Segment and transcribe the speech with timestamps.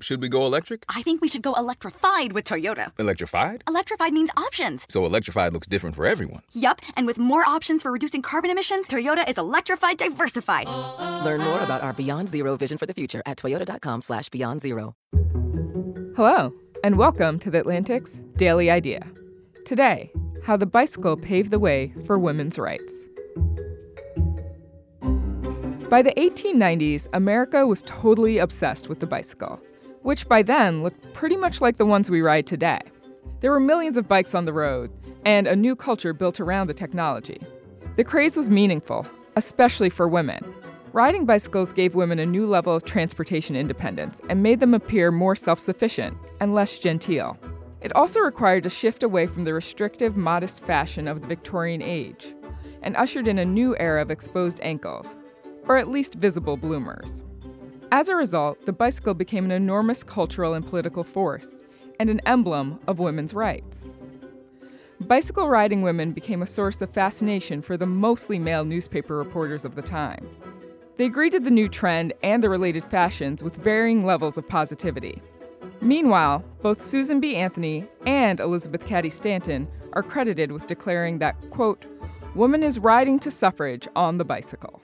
[0.00, 0.84] should we go electric?
[0.88, 2.92] I think we should go electrified with Toyota.
[2.98, 3.64] Electrified?
[3.66, 4.86] Electrified means options.
[4.88, 6.42] So electrified looks different for everyone.
[6.52, 10.68] Yup, and with more options for reducing carbon emissions, Toyota is electrified diversified.
[11.24, 14.94] Learn more about our Beyond Zero vision for the future at toyota.com slash beyond zero.
[16.16, 16.52] Hello,
[16.84, 19.06] and welcome to the Atlantic's Daily Idea.
[19.64, 20.12] Today,
[20.44, 22.92] how the bicycle paved the way for women's rights.
[25.90, 29.58] By the 1890s, America was totally obsessed with the bicycle,
[30.02, 32.80] which by then looked pretty much like the ones we ride today.
[33.40, 34.90] There were millions of bikes on the road,
[35.24, 37.40] and a new culture built around the technology.
[37.96, 39.06] The craze was meaningful,
[39.36, 40.42] especially for women.
[40.92, 45.36] Riding bicycles gave women a new level of transportation independence and made them appear more
[45.36, 47.36] self sufficient and less genteel.
[47.80, 52.34] It also required a shift away from the restrictive, modest fashion of the Victorian age
[52.82, 55.16] and ushered in a new era of exposed ankles,
[55.66, 57.22] or at least visible bloomers.
[57.90, 61.62] As a result, the bicycle became an enormous cultural and political force
[61.98, 63.88] and an emblem of women's rights.
[65.00, 69.74] Bicycle riding women became a source of fascination for the mostly male newspaper reporters of
[69.74, 70.28] the time.
[70.98, 75.22] They greeted the new trend and the related fashions with varying levels of positivity.
[75.80, 77.36] Meanwhile, both Susan B.
[77.36, 81.86] Anthony and Elizabeth Cady Stanton are credited with declaring that, quote,
[82.34, 84.82] woman is riding to suffrage on the bicycle.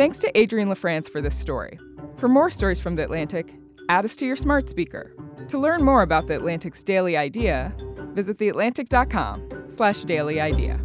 [0.00, 1.78] Thanks to Adrienne LaFrance for this story.
[2.16, 3.54] For more stories from The Atlantic,
[3.90, 5.14] add us to your smart speaker.
[5.48, 7.74] To learn more about The Atlantic's Daily Idea,
[8.14, 10.80] visit theatlantic.com slash daily idea.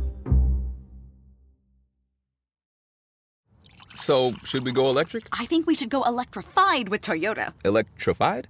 [3.96, 5.30] So, should we go electric?
[5.32, 7.54] I think we should go electrified with Toyota.
[7.64, 8.50] Electrified?